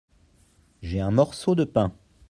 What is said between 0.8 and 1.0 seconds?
J’ai